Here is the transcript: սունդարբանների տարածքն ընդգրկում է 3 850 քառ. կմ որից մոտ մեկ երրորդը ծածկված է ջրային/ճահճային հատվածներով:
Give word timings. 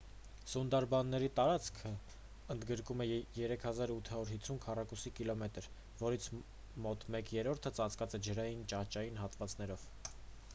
սունդարբանների 0.51 1.27
տարածքն 1.39 1.97
ընդգրկում 2.55 3.03
է 3.05 3.07
3 3.35 3.57
850 3.73 4.57
քառ. 4.65 4.81
կմ 5.21 5.51
որից 6.01 6.29
մոտ 6.87 7.07
մեկ 7.17 7.31
երրորդը 7.39 7.75
ծածկված 7.81 8.17
է 8.21 8.23
ջրային/ճահճային 8.31 9.23
հատվածներով: 9.25 9.87